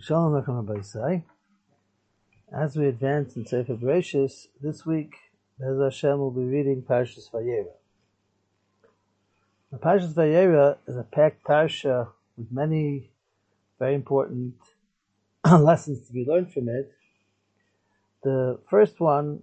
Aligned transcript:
Shalom 0.00 0.32
Rabbi. 0.32 1.22
As 2.54 2.76
we 2.76 2.86
advance 2.86 3.34
in 3.34 3.44
Sefer 3.44 3.74
Bereshis, 3.74 4.46
this 4.62 4.86
week, 4.86 5.16
Bez 5.58 5.76
Hashem 5.76 6.20
will 6.20 6.30
be 6.30 6.44
reading 6.44 6.82
Parshas 6.82 7.28
Vayera. 7.32 7.72
The 9.72 9.78
Parshas 9.78 10.14
Vayera 10.14 10.76
is 10.86 10.96
a 10.96 11.02
packed 11.02 11.42
parsha 11.42 12.06
with 12.36 12.46
many 12.52 13.10
very 13.80 13.96
important 13.96 14.54
lessons 15.44 16.06
to 16.06 16.12
be 16.12 16.24
learned 16.24 16.52
from 16.52 16.68
it. 16.68 16.92
The 18.22 18.60
first 18.70 19.00
one 19.00 19.42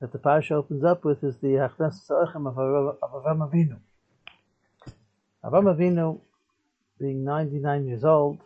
that 0.00 0.12
the 0.12 0.18
parsha 0.18 0.50
opens 0.50 0.84
up 0.84 1.02
with 1.02 1.24
is 1.24 1.38
the 1.38 1.66
Achnas 1.66 2.06
Sa'achem 2.06 2.46
of 2.46 2.56
Avram 2.56 3.50
Avinu. 3.50 3.78
Avram 5.42 5.74
Avinu, 5.74 6.20
being 7.00 7.24
99 7.24 7.86
years 7.86 8.04
old, 8.04 8.40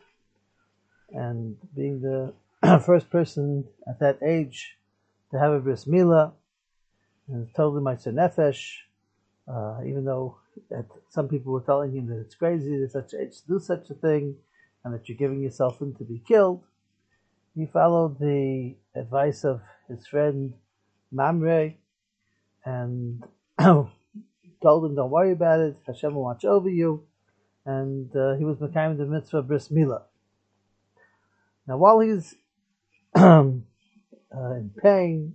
and 1.12 1.56
being 1.74 2.00
the 2.00 2.32
first 2.84 3.10
person 3.10 3.64
at 3.88 4.00
that 4.00 4.18
age 4.22 4.76
to 5.30 5.38
have 5.38 5.52
a 5.52 5.60
bris 5.60 5.84
milah, 5.84 6.32
and 7.28 7.48
totally 7.54 7.82
my 7.82 7.94
nefesh, 7.94 8.76
uh, 9.48 9.80
even 9.86 10.04
though 10.04 10.36
some 11.08 11.28
people 11.28 11.52
were 11.52 11.60
telling 11.60 11.92
him 11.92 12.06
that 12.06 12.20
it's 12.20 12.34
crazy 12.34 12.82
at 12.82 12.90
such 12.90 13.14
age 13.14 13.40
to 13.40 13.46
do 13.46 13.58
such 13.58 13.90
a 13.90 13.94
thing, 13.94 14.36
and 14.84 14.94
that 14.94 15.08
you're 15.08 15.18
giving 15.18 15.42
yourself 15.42 15.80
in 15.80 15.94
to 15.94 16.04
be 16.04 16.22
killed. 16.26 16.62
He 17.54 17.66
followed 17.66 18.18
the 18.18 18.74
advice 18.94 19.44
of 19.44 19.60
his 19.88 20.06
friend 20.06 20.54
Mamre, 21.12 21.74
and 22.64 23.24
told 23.60 23.90
him, 24.62 24.94
"Don't 24.94 25.10
worry 25.10 25.32
about 25.32 25.60
it. 25.60 25.76
Hashem 25.86 26.14
will 26.14 26.24
watch 26.24 26.44
over 26.44 26.68
you." 26.68 27.04
And 27.66 28.14
uh, 28.16 28.34
he 28.36 28.44
was 28.44 28.58
Mekayim 28.58 28.96
the 28.96 29.06
mitzvah 29.06 29.42
bris 29.42 29.68
milah. 29.68 30.02
Now, 31.66 31.76
while 31.76 32.00
he's 32.00 32.34
uh, 33.14 33.42
in 34.32 34.70
pain 34.82 35.34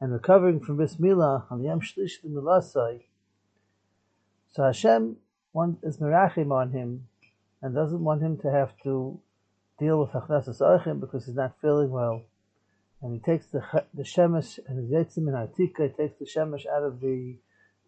and 0.00 0.12
recovering 0.12 0.60
from 0.60 0.76
Bris 0.76 0.96
Milah 0.96 1.44
on 1.50 1.60
the 1.62 1.68
Yom 1.68 1.80
Shlish 1.80 2.24
Milasai, 2.26 3.02
so 4.52 4.64
Hashem 4.64 5.16
is 5.82 5.98
merachim 5.98 6.52
on 6.52 6.72
him 6.72 7.06
and 7.62 7.74
doesn't 7.74 8.02
want 8.02 8.22
him 8.22 8.38
to 8.38 8.50
have 8.50 8.72
to 8.82 9.20
deal 9.78 10.00
with 10.00 10.10
Achnasas 10.10 10.60
Archim 10.60 11.00
because 11.00 11.26
he's 11.26 11.34
not 11.34 11.60
feeling 11.60 11.90
well. 11.90 12.22
And 13.02 13.14
he 13.14 13.20
takes 13.20 13.46
the 13.46 13.62
the 13.94 14.02
shemesh 14.02 14.58
and 14.66 14.78
his 14.78 14.90
yetzim 14.90 15.28
in 15.28 15.34
Artika, 15.34 15.88
he 15.88 16.02
takes 16.02 16.18
the 16.18 16.26
shemesh 16.26 16.66
out 16.66 16.82
of 16.82 17.00
the 17.00 17.36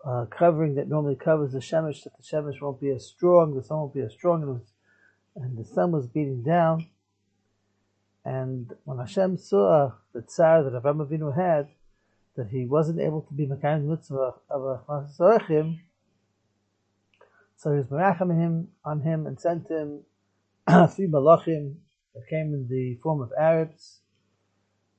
uh, 0.05 0.27
covering 0.27 0.77
that 0.77 0.89
normally 0.89 1.17
covers 1.17 1.53
the 1.53 1.59
shemesh, 1.59 2.05
that 2.05 2.13
the 2.17 2.23
shemesh 2.23 2.61
won't 2.61 2.81
be 2.81 2.91
as 2.91 3.07
strong, 3.07 3.55
the 3.55 3.63
sun 3.63 3.79
won't 3.79 3.95
be 3.95 4.01
as 4.01 4.13
strong, 4.13 4.43
and, 4.43 4.53
was, 4.53 4.73
and 5.37 5.57
the 5.57 5.65
sun 5.65 5.93
was 5.93 6.07
beating 6.07 6.43
down. 6.43 6.87
And 8.25 8.73
when 8.85 8.99
Hashem 8.99 9.37
saw 9.39 9.93
the 10.13 10.23
tsar 10.23 10.63
that 10.63 10.81
Avram 10.81 11.07
Avinu 11.07 11.37
had, 11.37 11.69
that 12.37 12.49
he 12.49 12.65
wasn't 12.67 13.01
able 13.01 13.23
to 13.23 13.35
be 13.35 13.47
Mekayim 13.47 13.85
mitzvah 13.85 14.35
of 14.49 14.63
a 14.63 14.81
Chasarechim, 14.89 15.81
so 17.57 17.71
he 17.71 17.79
was 17.79 17.87
merachim 17.87 18.35
him 18.37 18.69
on 18.85 19.03
him 19.03 19.25
and 19.25 19.41
sent 19.41 19.69
him 19.69 20.01
three 20.89 21.07
malachim 21.07 21.75
that 22.13 22.27
came 22.29 22.53
in 22.55 22.67
the 22.69 22.99
form 23.03 23.21
of 23.21 23.31
Arabs. 23.39 24.01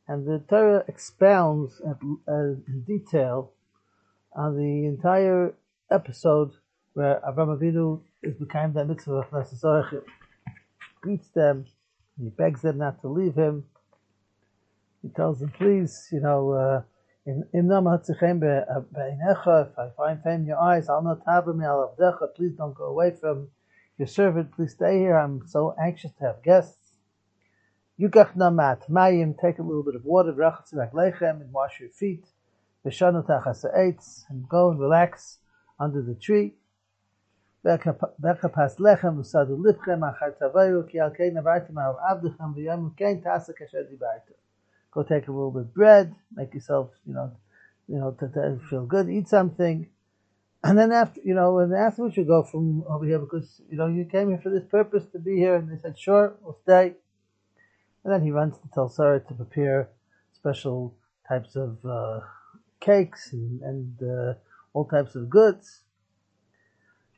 And 0.07 0.25
the 0.25 0.39
Torah 0.49 0.83
expounds 0.87 1.81
at, 1.81 1.97
uh, 2.27 2.55
in 2.67 2.83
detail 2.87 3.51
on 4.33 4.55
the 4.55 4.85
entire 4.85 5.55
episode 5.91 6.51
where 6.93 7.21
Avram 7.27 7.57
Avinu 7.57 8.01
is 8.21 8.35
became 8.35 8.73
that 8.73 8.87
mitzvah 8.87 9.13
of 9.13 9.29
Chasarechim, 9.29 10.03
greets 11.01 11.27
them, 11.29 11.65
he 12.21 12.29
begs 12.29 12.61
them 12.61 12.77
not 12.77 13.01
to 13.01 13.07
leave 13.07 13.35
him. 13.35 13.65
He 15.01 15.09
tells 15.09 15.39
them, 15.39 15.51
please, 15.51 16.07
you 16.11 16.21
know, 16.21 16.51
uh, 16.51 16.81
if 17.25 17.45
I 19.79 19.89
find 19.97 20.21
fame 20.23 20.41
in 20.41 20.45
your 20.45 20.59
eyes, 20.59 20.89
I'll 20.89 21.01
not 21.01 21.21
have 21.27 21.47
me 21.47 21.65
Please 22.35 22.53
don't 22.57 22.75
go 22.75 22.85
away 22.85 23.11
from 23.11 23.49
your 23.97 24.07
servant. 24.07 24.51
Please 24.53 24.73
stay 24.73 24.97
here. 24.97 25.17
I'm 25.17 25.45
so 25.47 25.75
anxious 25.81 26.11
to 26.19 26.25
have 26.25 26.43
guests. 26.43 26.97
Yukach 27.99 28.35
namat 28.35 28.89
mayim. 28.89 29.39
Take 29.39 29.59
a 29.59 29.63
little 29.63 29.83
bit 29.83 29.95
of 29.95 30.03
water, 30.03 30.33
and 31.41 31.53
wash 31.53 31.79
your 31.79 31.89
feet. 31.89 32.25
and 34.29 34.49
go 34.49 34.71
and 34.71 34.79
relax 34.79 35.37
under 35.79 36.01
the 36.01 36.15
tree. 36.15 36.55
וכפס 38.20 38.80
לחם 38.80 39.18
וסדו 39.18 39.64
לבכם 39.64 40.04
אחר 40.04 40.30
תבואו 40.30 40.86
כי 40.86 41.00
על 41.00 41.10
כן 41.14 41.36
עברתם 41.36 41.78
על 41.78 41.92
עבדכם 42.08 42.54
ויום 42.54 42.90
כן 42.96 43.20
תעשה 43.22 43.52
כאשר 43.52 43.78
דיברתם. 43.90 44.32
Go 44.92 45.02
take 45.02 45.28
a 45.28 45.32
little 45.32 45.50
bit 45.50 45.62
of 45.62 45.74
bread, 45.74 46.14
make 46.34 46.54
yourself, 46.54 46.88
you 47.06 47.12
know, 47.12 47.30
you 47.88 47.98
know, 47.98 48.10
to, 48.18 48.26
to 48.28 48.58
feel 48.70 48.86
good, 48.86 49.08
eat 49.10 49.28
something. 49.28 49.86
And 50.64 50.78
then 50.78 50.90
after, 50.92 51.20
you 51.22 51.34
know, 51.34 51.58
and 51.58 51.72
afterwards 51.74 52.16
you 52.16 52.24
go 52.24 52.42
from 52.42 52.82
over 52.88 53.04
here 53.04 53.18
because, 53.18 53.60
you 53.70 53.76
know, 53.76 53.86
you 53.86 54.04
came 54.04 54.28
here 54.30 54.40
for 54.42 54.50
this 54.50 54.64
purpose 54.64 55.04
to 55.12 55.18
be 55.18 55.36
here. 55.36 55.56
And 55.56 55.70
they 55.70 55.78
said, 55.80 55.98
sure, 55.98 56.36
we'll 56.40 56.58
stay. 56.62 56.94
And 58.02 58.12
then 58.12 58.22
he 58.22 58.30
runs 58.30 58.56
to 58.58 58.68
tell 58.74 58.88
Sarah 58.88 59.20
to 59.20 59.34
prepare 59.34 59.90
special 60.32 60.94
types 61.28 61.54
of 61.54 61.76
uh, 61.84 62.20
cakes 62.80 63.32
and, 63.32 63.60
and 63.62 64.02
uh, 64.02 64.34
all 64.72 64.86
types 64.86 65.14
of 65.14 65.28
goods 65.28 65.81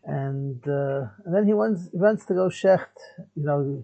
and 0.06 0.62
uh, 0.68 1.08
and 1.26 1.34
then 1.34 1.46
he 1.48 1.54
wants 1.54 1.90
he 1.92 1.98
wants 1.98 2.26
to 2.26 2.34
go 2.34 2.48
shecht, 2.48 2.96
you 3.36 3.44
know, 3.44 3.84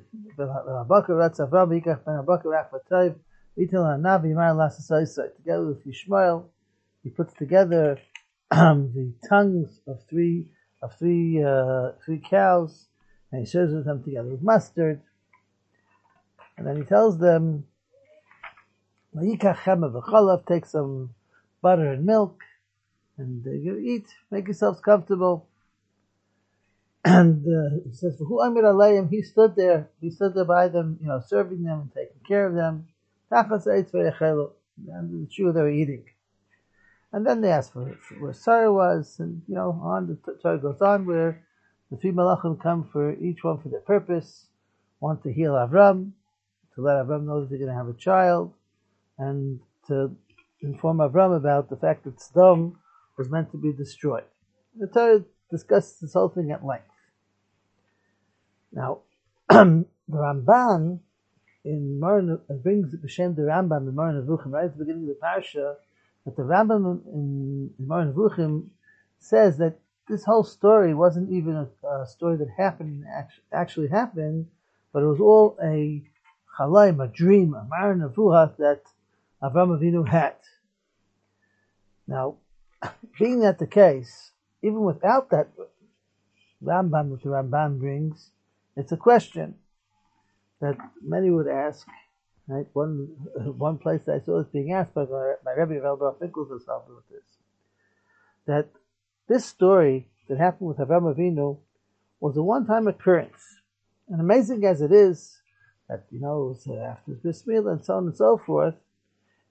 together 5.38 5.66
with 5.66 5.86
Yishmael, 5.86 6.46
he 7.04 7.10
puts 7.10 7.34
together 7.34 8.00
um, 8.52 8.92
the 8.94 9.14
tongues 9.28 9.80
of 9.88 10.00
three 10.08 10.48
of 10.84 10.94
three 11.00 11.44
uh, 11.44 11.94
three 12.06 12.20
cows, 12.20 12.88
and 13.32 13.42
he 13.42 13.46
serves 13.48 13.74
them 13.84 14.04
together 14.04 14.30
with 14.30 14.44
mustard, 14.44 15.02
and 16.56 16.68
then 16.68 16.78
he 16.78 16.84
tells 16.84 17.18
them, 17.18 17.66
take 20.46 20.68
some 20.68 21.16
butter 21.64 21.94
and 21.94 22.06
milk, 22.06 22.44
and 23.18 23.46
uh, 23.48 23.52
eat, 23.80 24.06
make 24.30 24.46
yourselves 24.46 24.80
comfortable. 24.80 25.48
And 27.04 27.46
uh, 27.48 27.82
he 27.84 27.94
says, 27.94 28.18
"Who 28.20 28.42
Amir 28.42 28.64
Alayim?" 28.64 29.10
He 29.10 29.24
stood 29.24 29.56
there. 29.56 29.90
He 30.00 30.12
stood 30.12 30.36
there 30.36 30.46
by 30.46 30.68
them, 30.68 31.00
you 31.02 31.08
know, 31.08 31.20
serving 31.26 31.64
them 31.64 31.82
and 31.82 31.92
taking 31.94 32.22
care 32.28 32.46
of 32.46 32.54
them. 32.54 32.88
And 33.32 33.50
the 33.50 35.28
true 35.34 35.52
they 35.52 35.62
were 35.62 35.70
eating. 35.70 36.06
And 37.14 37.26
then 37.26 37.42
they 37.42 37.52
asked 37.52 37.74
for, 37.74 37.86
where 38.20 38.34
Sarah 38.34 38.72
was, 38.72 39.20
and 39.20 39.42
you 39.48 39.56
know, 39.56 39.80
on 39.84 40.08
the 40.08 40.16
Torah 40.42 40.60
goes 40.60 40.82
on 40.82 41.06
where 41.06 41.44
the 41.90 41.98
three 41.98 42.12
malachim 42.12 42.62
come 42.62 42.88
for 42.92 43.14
each 43.14 43.44
one 43.44 43.60
for 43.60 43.70
their 43.70 43.82
purpose. 43.82 44.48
One 45.00 45.20
to 45.24 45.34
heal 45.34 45.54
Avram, 45.54 46.12
to 46.76 46.82
let 46.82 47.04
Avram 47.04 47.26
know 47.26 47.42
that 47.42 47.50
they're 47.50 47.58
going 47.58 47.72
to 47.72 47.76
have 47.76 47.88
a 47.88 47.94
child, 47.94 48.54
and 49.18 49.60
to 49.88 50.16
inform 50.62 51.00
Avram 51.00 51.36
about 51.36 51.70
the 51.70 51.76
fact 51.78 52.04
that 52.06 52.22
Sodom 52.22 52.78
was 53.18 53.28
meant 53.30 53.52
to 53.52 53.58
be 53.58 53.74
destroyed. 53.74 54.26
The 54.78 54.88
Torah 54.88 55.26
discusses 55.50 56.00
this 56.00 56.14
whole 56.14 56.30
thing 56.30 56.52
at 56.52 56.64
length. 56.64 56.91
Now, 58.72 59.00
the 59.50 59.86
Ramban 60.10 61.00
in 61.64 62.00
Maran 62.00 62.40
brings 62.64 62.92
the 62.92 63.08
Shem 63.08 63.36
the 63.36 63.44
Rambam 63.44 63.88
in 63.88 63.96
Moreh 63.96 64.14
Nevuchim 64.14 64.52
right 64.52 64.66
at 64.66 64.78
the 64.78 64.84
beginning 64.84 65.10
of 65.10 65.16
the 65.16 65.22
parsha 65.24 65.76
that 66.26 66.36
the 66.36 66.44
Rambam 66.44 67.06
in, 67.06 67.72
in 67.78 67.88
Moreh 67.88 68.12
Nevuchim 68.12 68.68
says 69.20 69.58
that 69.58 69.78
this 70.08 70.24
whole 70.24 70.44
story 70.44 70.94
wasn't 70.94 71.32
even 71.32 71.56
a, 71.56 71.88
a 71.88 72.08
story 72.08 72.38
that 72.38 72.50
happened 72.58 73.06
actually 73.54 73.88
happened, 73.88 74.48
but 74.92 75.04
it 75.04 75.06
was 75.06 75.20
all 75.20 75.58
a 75.64 76.04
chalaim, 76.58 77.04
a 77.04 77.08
dream, 77.08 77.54
a 77.54 77.66
Maran 77.70 78.00
Avuha 78.00 78.56
that 78.58 78.82
Avram 79.42 79.78
Avinu 79.78 80.08
had. 80.08 80.36
Now, 82.08 82.38
being 83.20 83.42
that 83.42 83.60
the 83.60 83.68
case, 83.68 84.32
even 84.62 84.82
without 84.82 85.30
that 85.30 85.50
Rambam, 86.64 87.10
which 87.10 87.24
the 87.24 87.30
Ramban 87.30 87.80
brings, 87.80 88.32
it's 88.76 88.92
a 88.92 88.98
question 88.98 89.56
that 90.62 90.78
many 91.02 91.30
would 91.30 91.48
ask. 91.48 91.88
Right? 92.48 92.66
One 92.74 93.08
one 93.58 93.78
place 93.78 94.02
I 94.08 94.20
saw 94.20 94.40
this 94.40 94.52
being 94.52 94.74
asked 94.74 94.94
by 94.94 95.06
my 95.06 95.52
Rebbe 95.58 95.80
Velbar 95.82 96.20
Finkel 96.20 96.46
herself 96.46 96.84
with 96.88 97.08
this. 97.10 97.28
That 98.48 98.68
this 99.28 99.46
story 99.46 100.08
that 100.28 100.38
happened 100.38 100.70
with 100.70 100.78
Avram 100.78 101.14
Avinu 101.14 101.58
was 102.20 102.38
a 102.38 102.44
one-time 102.44 102.88
occurrence. 102.88 103.42
And 104.10 104.20
amazing 104.20 104.66
as 104.66 104.82
it 104.82 104.92
is, 104.92 105.42
that 105.88 106.06
you 106.12 106.20
know, 106.20 106.44
it 106.44 106.48
was 106.48 106.68
uh, 106.68 106.92
after 106.92 107.18
this 107.24 107.46
meal 107.48 107.68
and 107.68 107.84
so 107.84 107.96
on 107.96 108.08
and 108.08 108.16
so 108.16 108.38
forth, 108.38 108.76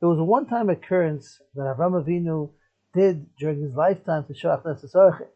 it 0.01 0.07
was 0.07 0.19
a 0.19 0.25
one-time 0.25 0.71
occurrence 0.71 1.41
that 1.55 1.63
Avram 1.63 2.03
Avinu 2.03 2.51
did 2.95 3.27
during 3.37 3.61
his 3.61 3.75
lifetime 3.75 4.25
to 4.25 4.33
Shach 4.33 5.27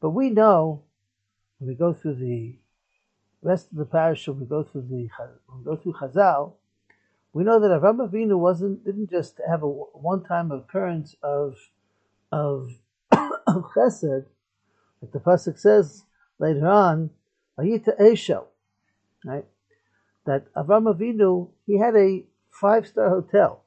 But 0.00 0.10
we 0.10 0.30
know, 0.30 0.82
when 1.58 1.68
we 1.68 1.74
go 1.74 1.92
through 1.92 2.16
the 2.16 2.56
rest 3.42 3.70
of 3.72 3.78
the 3.78 3.84
parish, 3.84 4.28
we 4.28 4.46
go 4.46 4.62
through 4.62 4.82
the 4.82 5.08
we 5.56 5.64
go 5.64 5.76
through 5.76 5.94
Chazal, 5.94 6.54
we 7.32 7.44
know 7.44 7.58
that 7.60 7.70
Avram 7.70 8.08
Avinu 8.08 8.38
wasn't 8.38 8.84
didn't 8.84 9.10
just 9.10 9.40
have 9.48 9.62
a 9.62 9.68
one-time 9.68 10.50
occurrence 10.52 11.16
of 11.22 11.56
of, 12.30 12.70
of 13.10 13.64
Chesed, 13.76 14.26
like 15.00 15.12
the 15.12 15.18
pasuk 15.18 15.58
says 15.58 16.04
later 16.38 16.66
on, 16.66 17.10
Ayita 17.58 17.98
Eshel, 18.00 18.46
right? 19.24 19.46
That 20.26 20.52
Avram 20.54 20.94
Avinu 20.94 21.50
he 21.66 21.78
had 21.78 21.96
a 21.96 22.24
five-star 22.50 23.08
hotel, 23.08 23.64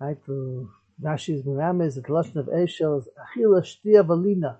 right? 0.00 0.18
The 0.26 0.68
Rashi's 1.02 1.46
is 1.46 1.94
the 1.94 2.02
lashon 2.02 2.36
of 2.36 2.46
Eshel 2.46 2.98
is 2.98 3.08
Achila 3.36 3.62
Shtia 3.62 4.04
Valina. 4.04 4.56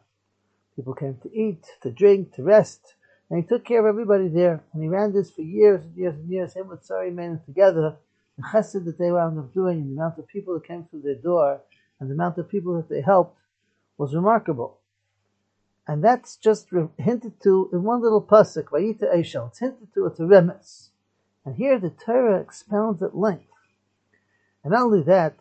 People 0.76 0.94
came 0.94 1.18
to 1.22 1.32
eat, 1.34 1.66
to 1.82 1.90
drink, 1.90 2.34
to 2.34 2.44
rest. 2.44 2.94
And 3.30 3.42
he 3.42 3.46
took 3.46 3.64
care 3.64 3.80
of 3.80 3.86
everybody 3.86 4.28
there. 4.28 4.62
And 4.72 4.82
he 4.82 4.88
ran 4.88 5.12
this 5.12 5.30
for 5.30 5.42
years 5.42 5.84
and 5.84 5.94
years 5.96 6.14
and 6.14 6.28
years, 6.30 6.54
him 6.54 6.68
with 6.68 6.84
Sarah 6.84 7.10
Imeinu 7.10 7.44
together. 7.44 7.96
The 8.36 8.44
chesed 8.44 8.84
that 8.84 8.98
they 8.98 9.10
wound 9.10 9.38
up 9.38 9.52
doing, 9.52 9.78
and 9.78 9.90
the 9.90 10.00
amount 10.00 10.18
of 10.18 10.28
people 10.28 10.54
that 10.54 10.66
came 10.66 10.84
through 10.84 11.02
their 11.02 11.16
door, 11.16 11.60
and 11.98 12.08
the 12.08 12.14
amount 12.14 12.38
of 12.38 12.48
people 12.48 12.76
that 12.76 12.88
they 12.88 13.00
helped, 13.00 13.38
was 13.98 14.14
remarkable. 14.14 14.78
And 15.86 16.04
that's 16.04 16.36
just 16.36 16.68
hinted 16.98 17.40
to 17.42 17.70
in 17.72 17.82
one 17.82 18.02
little 18.02 18.22
pasuk, 18.22 18.66
Vayita 18.66 19.12
Eshel. 19.14 19.48
It's 19.48 19.58
hinted 19.58 19.92
to, 19.94 20.06
it's 20.06 20.20
a 20.20 20.22
remes. 20.22 20.90
And 21.44 21.56
here 21.56 21.78
the 21.78 21.90
Torah 21.90 22.40
expounds 22.40 23.02
at 23.02 23.16
length. 23.16 23.46
And 24.62 24.72
not 24.72 24.82
only 24.82 25.02
that, 25.02 25.36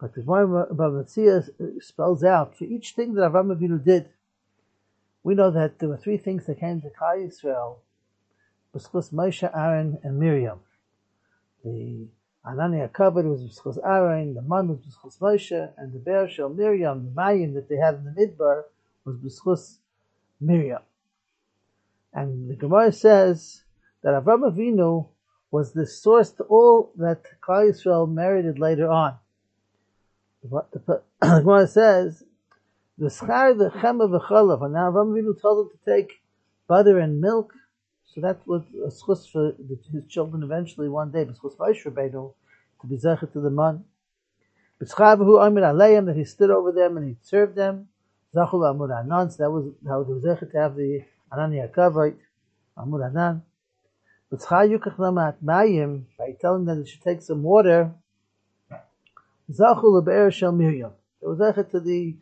but 0.00 0.14
the 0.14 0.22
Gemara 0.22 1.04
spells 1.80 2.24
out 2.24 2.56
for 2.56 2.64
each 2.64 2.92
thing 2.92 3.14
that 3.14 3.30
Avram 3.30 3.54
Avinu 3.54 3.84
did, 3.84 4.08
we 5.22 5.34
know 5.34 5.50
that 5.50 5.78
there 5.78 5.88
were 5.88 5.96
three 5.96 6.16
things 6.16 6.46
that 6.46 6.60
came 6.60 6.80
to 6.80 6.88
Klal 6.88 7.26
Yisrael: 7.26 7.76
B'schus 8.74 9.12
Moshe, 9.12 9.50
Aaron, 9.54 9.98
and 10.02 10.18
Miriam. 10.18 10.60
The 11.64 12.08
Anania 12.46 12.92
covered 12.92 13.26
was 13.26 13.42
B'schus 13.42 13.78
Aaron, 13.84 14.34
the 14.34 14.42
man 14.42 14.68
was 14.68 14.78
B'schus 14.78 15.18
Moshe, 15.18 15.72
and 15.76 15.92
the 15.92 15.98
be'er 15.98 16.28
shel 16.28 16.48
Miriam, 16.48 17.04
the 17.04 17.10
mayim 17.10 17.54
that 17.54 17.68
they 17.68 17.76
had 17.76 17.96
in 17.96 18.04
the 18.04 18.12
midbar, 18.12 18.62
was 19.04 19.16
B'schus 19.16 19.78
Miriam. 20.40 20.82
And 22.12 22.50
the 22.50 22.56
Gemara 22.56 22.92
says 22.92 23.62
that 24.02 24.14
Avram 24.14 24.50
Avinu 24.50 25.08
was 25.50 25.72
the 25.72 25.86
source 25.86 26.30
to 26.32 26.44
all 26.44 26.92
that 26.96 27.24
Klal 27.40 27.70
Yisrael 27.70 28.10
merited 28.10 28.58
later 28.58 28.88
on. 28.88 29.14
What 30.42 30.70
the 30.72 31.02
Gemara 31.20 31.66
says 31.66 32.24
the 33.00 33.06
schar 33.06 33.56
the 33.56 33.70
chema 33.70 34.06
v'chalav. 34.08 34.62
And 34.62 34.74
now 34.74 34.92
Avram 34.92 35.40
told 35.40 35.66
him 35.66 35.78
to 35.78 35.90
take 35.90 36.20
butter 36.68 36.98
and 36.98 37.18
milk. 37.20 37.54
So 38.04 38.20
that 38.20 38.46
was 38.46 38.62
a 38.74 38.90
schus 38.90 39.30
for 39.30 39.54
his 39.90 40.04
children 40.08 40.42
eventually 40.42 40.88
one 40.90 41.10
day. 41.10 41.24
B'schus 41.24 41.56
v'aish 41.56 41.86
Rabbeinu 41.86 42.34
to 42.82 42.86
be 42.86 42.96
zecher 42.96 43.32
to 43.32 43.40
the 43.40 43.48
man. 43.48 43.84
B'schar 44.82 45.16
v'hu 45.16 45.44
amir 45.44 45.62
aleim 45.62 46.06
that 46.06 46.16
he 46.16 46.24
stood 46.24 46.50
over 46.50 46.72
them 46.72 46.98
and 46.98 47.08
he 47.08 47.16
served 47.22 47.56
them. 47.56 47.88
Zachul 48.34 48.70
amud 48.70 48.94
anan. 48.94 49.30
So 49.30 49.44
that 49.44 49.50
was 49.50 49.72
how 49.88 50.02
they 50.02 50.12
were 50.12 50.20
zecher 50.20 50.52
to 50.52 50.58
have 50.58 50.76
the 50.76 51.00
anani 51.32 51.66
akavite 51.66 52.18
amud 52.76 53.08
anan. 53.08 53.42
B'schar 54.30 54.68
yukach 54.68 54.96
lamat 54.96 55.36
mayim 55.42 56.04
by 56.18 56.36
telling 56.38 56.66
them 56.66 56.82
they 56.82 56.90
should 56.90 57.02
take 57.02 57.22
some 57.22 57.42
water. 57.42 57.94
Zachul 59.50 60.02
lebe'er 60.02 60.30
shel 60.30 60.52
Miriam. 60.52 60.92
They 61.22 61.28
were 61.28 61.36
zecher 61.36 61.70
to 61.70 61.80
the 61.80 62.16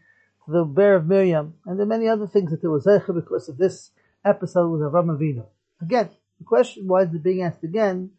the 0.48 0.64
be'er 0.64 0.96
of 0.96 1.06
Miriam, 1.06 1.54
and 1.66 1.78
there 1.78 1.84
are 1.84 1.88
many 1.88 2.08
other 2.08 2.26
things 2.26 2.50
that 2.50 2.62
there 2.62 2.70
was 2.70 2.86
Zeicha 2.86 3.14
because 3.14 3.48
of 3.50 3.58
this 3.58 3.90
episode 4.24 4.70
with 4.70 4.80
Avram 4.80 5.16
Avinu. 5.16 5.44
Again, 5.82 6.08
the 6.38 6.44
question 6.44 6.88
why 6.88 7.02
is 7.02 7.14
it 7.14 7.22
being 7.22 7.42
asked 7.42 7.62
again? 7.62 8.10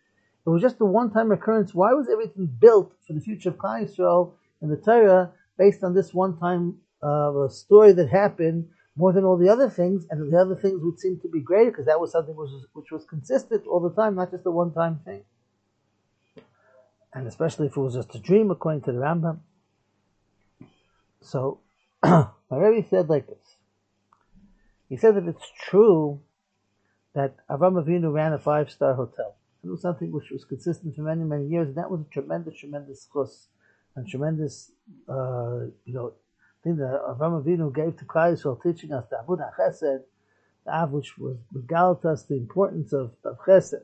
It 0.45 0.49
was 0.49 0.61
just 0.61 0.79
a 0.79 0.85
one-time 0.85 1.31
occurrence. 1.31 1.73
Why 1.73 1.93
was 1.93 2.07
everything 2.07 2.45
built 2.45 2.93
for 3.05 3.13
the 3.13 3.19
future 3.19 3.49
of 3.49 3.57
Klal 3.57 3.83
Yisrael 3.83 4.33
in 4.61 4.69
the 4.69 4.77
Torah 4.77 5.31
based 5.57 5.83
on 5.83 5.95
this 5.95 6.13
one-time 6.13 6.77
uh, 7.01 7.47
story 7.49 7.93
that 7.93 8.09
happened 8.09 8.69
more 8.95 9.11
than 9.11 9.25
all 9.25 9.37
the 9.37 9.49
other 9.49 9.69
things? 9.69 10.05
And 10.09 10.31
the 10.31 10.37
other 10.37 10.55
things 10.55 10.81
would 10.81 10.99
seem 10.99 11.19
to 11.21 11.29
be 11.29 11.41
greater 11.41 11.71
because 11.71 11.87
that 11.87 11.99
was 11.99 12.11
something 12.11 12.35
which 12.35 12.51
was, 12.51 12.65
which 12.73 12.91
was 12.91 13.05
consistent 13.05 13.65
all 13.65 13.79
the 13.79 13.93
time, 13.93 14.15
not 14.15 14.31
just 14.31 14.45
a 14.45 14.51
one-time 14.51 15.01
thing. 15.03 15.23
And 17.13 17.27
especially 17.27 17.67
if 17.67 17.75
it 17.75 17.81
was 17.81 17.95
just 17.95 18.13
a 18.15 18.19
dream, 18.19 18.51
according 18.51 18.81
to 18.83 18.91
the 18.91 18.99
Rambam. 18.99 19.39
So 21.21 21.59
my 22.03 22.31
Rebbe 22.51 22.87
said 22.89 23.09
like 23.09 23.27
this. 23.27 23.55
He 24.89 24.97
said 24.97 25.15
that 25.15 25.27
it's 25.27 25.51
true 25.69 26.21
that 27.13 27.35
Avram 27.47 27.83
Avinu 27.83 28.13
ran 28.13 28.33
a 28.33 28.39
five-star 28.39 28.93
hotel. 28.93 29.35
It 29.63 29.69
was 29.69 29.81
something 29.81 30.11
which 30.11 30.31
was 30.31 30.45
consistent 30.45 30.95
for 30.95 31.01
many, 31.01 31.23
many 31.23 31.47
years, 31.47 31.67
and 31.67 31.77
that 31.77 31.91
was 31.91 32.01
a 32.01 32.13
tremendous, 32.13 32.57
tremendous 32.57 33.07
chus 33.11 33.47
and 33.95 34.07
tremendous, 34.07 34.71
uh, 35.09 35.65
you 35.85 35.93
know, 35.93 36.13
thing 36.63 36.77
that 36.77 37.01
Avram 37.07 37.43
Avinu 37.43 37.73
gave 37.73 37.97
to 37.97 38.05
Klal 38.05 38.33
Yisrael, 38.33 38.61
teaching 38.61 38.93
us 38.93 39.05
the 39.09 39.17
Abud 39.17 39.39
Chesed, 39.57 40.03
the 40.65 40.71
Av, 40.71 40.91
which 40.91 41.17
was 41.17 41.37
regaled 41.53 42.05
us 42.05 42.23
the 42.23 42.35
importance 42.35 42.93
of, 42.93 43.11
of 43.25 43.37
Chesed. 43.39 43.81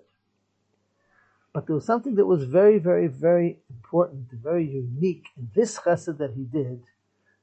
But 1.53 1.67
there 1.67 1.75
was 1.75 1.85
something 1.85 2.15
that 2.15 2.25
was 2.25 2.43
very, 2.45 2.79
very, 2.79 3.07
very 3.07 3.59
important, 3.69 4.27
very 4.31 4.65
unique 4.65 5.25
in 5.37 5.49
this 5.53 5.77
Chesed 5.79 6.17
that 6.17 6.33
he 6.35 6.43
did, 6.43 6.81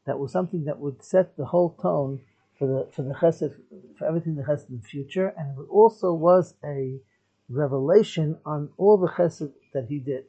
that 0.07 0.19
was 0.19 0.33
something 0.33 0.65
that 0.65 0.79
would 0.79 1.03
set 1.03 1.37
the 1.37 1.45
whole 1.45 1.71
tone 1.81 2.21
for 2.59 2.67
the 2.67 2.93
for 2.93 3.03
the 3.03 3.15
chesed 3.15 3.55
for 3.97 4.07
everything 4.07 4.37
the 4.37 4.43
chesed 4.43 4.69
in 4.69 4.79
the 4.79 4.89
future, 4.89 5.33
and 5.37 5.59
it 5.59 5.69
also 5.71 6.13
was 6.13 6.55
a 6.65 7.01
revelation 7.49 8.39
on 8.45 8.71
all 8.77 8.97
the 8.97 9.09
chesed 9.09 9.53
that 9.75 9.87
he 9.89 9.99
did, 9.99 10.25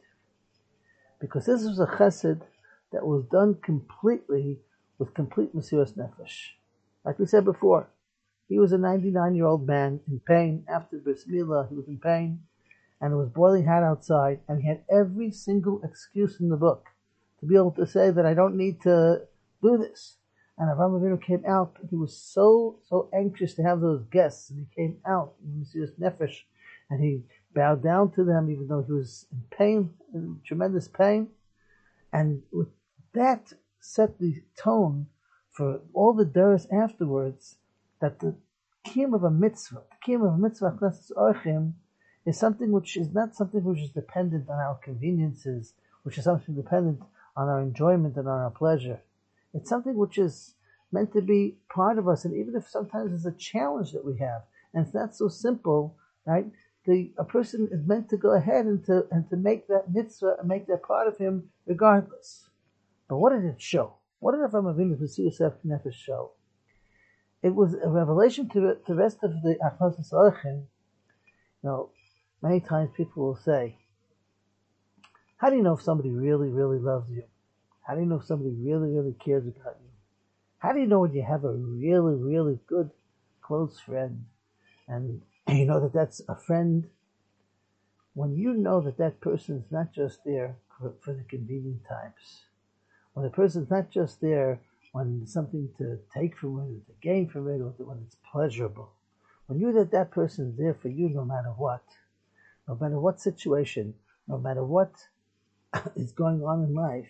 because 1.20 1.46
this 1.46 1.64
was 1.64 1.80
a 1.80 1.86
chesed 1.86 2.42
that 2.92 3.06
was 3.06 3.26
done 3.26 3.56
completely 3.64 4.60
with 5.00 5.14
complete 5.14 5.56
mesiras 5.56 5.98
nefesh. 5.98 6.52
Like 7.04 7.20
we 7.20 7.26
said 7.26 7.44
before, 7.44 7.90
he 8.48 8.60
was 8.60 8.72
a 8.72 8.78
99 8.78 9.36
year 9.36 9.46
old 9.46 9.68
man 9.68 10.00
in 10.08 10.20
pain 10.20 10.64
after 10.68 10.98
bris 10.98 11.26
milah. 11.26 11.68
He 11.70 11.76
was 11.76 11.88
in 11.88 11.98
pain, 11.98 12.42
and 13.02 13.12
it 13.14 13.16
was 13.16 13.30
boiling 13.30 13.66
hot 13.66 13.84
outside, 13.84 14.40
and 14.48 14.62
he 14.62 14.68
had 14.68 14.84
every 14.90 15.32
single 15.32 15.82
excuse 15.84 16.40
in 16.40 16.50
the 16.50 16.58
book 16.58 16.86
to 17.40 17.46
be 17.46 17.56
able 17.56 17.72
to 17.72 17.86
say 17.86 18.12
that 18.12 18.26
I 18.26 18.34
don't 18.34 18.56
need 18.56 18.82
to 18.84 19.24
do 19.64 19.78
this. 19.78 20.18
And 20.58 20.70
Avram 20.70 21.00
Avinu 21.00 21.20
came 21.20 21.44
out. 21.48 21.78
He 21.90 21.96
was 21.96 22.16
so 22.16 22.80
so 22.88 23.10
anxious 23.12 23.56
to 23.56 23.64
have 23.64 23.82
those 23.82 24.04
guests, 24.04 24.52
and 24.52 24.60
he 24.60 24.76
came 24.76 24.98
out 25.08 25.34
in 25.44 25.50
Mesiras 25.60 25.98
Nefesh, 26.00 26.38
and 26.90 27.04
he 27.04 27.24
bowed 27.56 27.82
down 27.82 28.12
to 28.12 28.24
them, 28.24 28.52
even 28.52 28.68
though 28.68 28.84
he 28.84 28.92
was 28.92 29.26
in 29.32 29.42
pain, 29.58 29.90
in 30.14 30.40
tremendous 30.46 30.88
pain. 30.88 31.30
And 32.12 32.44
with 32.52 32.68
that 33.14 33.54
set 33.80 34.20
the 34.20 34.44
tone 34.56 35.08
for 35.52 35.82
all 35.94 36.14
the 36.14 36.26
daras 36.26 36.68
afterwards. 36.72 37.58
That 38.00 38.20
the 38.20 38.36
kiyum 38.86 39.14
of 39.16 39.24
a 39.24 39.32
mitzvah, 39.32 39.84
the 39.90 40.12
kiyum 40.12 40.28
of 40.28 40.34
a 40.34 40.38
mitzvah 40.38 40.78
orchim, 41.18 41.74
is 42.26 42.38
something 42.38 42.72
which 42.72 42.98
is 42.98 43.14
not 43.14 43.36
something 43.36 43.64
which 43.64 43.80
is 43.80 43.90
dependent 43.90 44.50
on 44.50 44.60
our 44.60 44.76
conveniences, 44.76 45.74
which 46.04 46.18
is 46.18 46.26
something 46.26 46.56
dependent 46.56 47.02
on 47.36 47.48
our 47.50 47.62
enjoyment 47.62 48.18
and 48.18 48.28
on 48.28 48.40
our 48.40 48.52
pleasure. 48.52 49.02
It's 49.54 49.70
something 49.70 49.96
which 49.96 50.18
is 50.18 50.56
meant 50.92 51.14
to 51.14 51.22
be 51.22 51.58
part 51.74 51.98
of 51.98 52.08
us, 52.08 52.26
and 52.26 52.36
even 52.36 52.56
if 52.56 52.68
sometimes 52.68 53.14
it's 53.14 53.26
a 53.26 53.38
challenge 53.38 53.92
that 53.92 54.06
we 54.06 54.18
have, 54.20 54.44
and 54.74 54.86
it's 54.86 54.96
not 54.96 55.16
so 55.16 55.28
simple, 55.28 55.98
right? 56.26 56.46
The, 56.86 57.14
a 57.18 57.24
person 57.24 57.70
is 57.72 57.86
meant 57.86 58.10
to 58.10 58.18
go 58.18 58.34
ahead 58.34 58.66
and 58.66 58.84
to 58.86 59.08
and 59.12 59.30
to 59.30 59.38
make 59.38 59.68
that 59.68 59.94
mitzvah 59.94 60.36
and 60.40 60.48
make 60.48 60.68
that 60.68 60.84
part 60.84 61.08
of 61.08 61.18
him 61.18 61.50
regardless. 61.66 62.50
But 63.08 63.18
what 63.18 63.32
did 63.32 63.46
it 63.46 63.62
show? 63.62 63.94
What 64.20 64.34
did 64.34 64.42
Avram 64.42 64.74
Avinu 64.74 65.00
Yosef 65.00 65.54
Nefesh 65.66 65.94
show? 65.94 66.32
It 67.42 67.54
was 67.54 67.74
a 67.74 67.90
revelation 67.90 68.50
to, 68.50 68.78
the 68.88 68.96
rest 68.96 69.18
of 69.24 69.32
the 69.44 69.58
Achos 69.64 70.12
Orchim. 70.12 70.66
You 71.62 71.70
know, 71.70 71.90
many 72.42 72.60
times 72.60 72.90
people 72.96 73.24
will 73.24 73.36
say, 73.36 73.78
"How 75.38 75.50
do 75.50 75.56
you 75.56 75.64
know 75.64 75.74
if 75.74 75.82
somebody 75.82 76.12
really, 76.12 76.50
really 76.50 76.80
loves 76.80 77.10
you?" 77.10 77.24
How 77.84 77.96
do 77.96 78.02
you 78.02 78.06
know 78.06 78.18
if 78.18 78.26
somebody 78.26 78.52
really, 78.52 78.90
really 78.90 79.14
cares 79.14 79.46
about 79.46 79.78
you? 79.82 79.90
How 80.60 80.72
do 80.72 80.80
you 80.80 80.88
know 80.88 81.02
when 81.02 81.14
you 81.14 81.24
have 81.24 81.44
a 81.44 81.52
really, 81.52 82.16
really 82.16 82.58
good, 82.68 82.90
close 83.42 83.80
friend 83.80 84.24
and 84.88 85.22
you 85.50 85.66
know 85.66 85.82
that 85.82 85.94
that's 85.94 86.22
a 86.30 86.36
friend? 86.36 86.88
When 88.14 88.36
you 88.36 88.54
know 88.54 88.80
that 88.82 88.98
that 89.00 89.20
person 89.20 89.58
is 89.58 89.72
not 89.72 89.92
just 89.92 90.24
there 90.24 90.56
for, 90.80 90.94
for 91.02 91.14
the 91.14 91.24
convenient 91.24 91.82
times, 91.88 92.46
when 93.14 93.26
the 93.26 93.32
person 93.32 93.64
is 93.64 93.70
not 93.70 93.90
just 93.90 94.22
there 94.22 94.60
when 94.94 95.26
something 95.26 95.68
to 95.80 95.98
take 96.14 96.38
from 96.38 96.60
it, 96.60 96.62
or 96.62 96.86
to 96.86 96.94
gain 97.02 97.28
from 97.28 97.48
it, 97.48 97.60
or 97.60 97.74
when 97.78 97.98
it's 98.06 98.16
pleasurable, 98.32 98.92
when 99.48 99.60
you 99.60 99.72
know 99.72 99.80
that 99.80 99.92
that 99.92 100.12
person 100.12 100.52
is 100.52 100.58
there 100.58 100.76
for 100.76 100.88
you 100.88 101.10
no 101.10 101.26
matter 101.26 101.50
what, 101.50 101.84
no 102.68 102.78
matter 102.80 103.00
what 103.00 103.20
situation, 103.20 103.94
no 104.28 104.38
matter 104.38 104.64
what 104.64 104.94
is 105.96 106.12
going 106.12 106.44
on 106.44 106.64
in 106.64 106.74
life, 106.76 107.10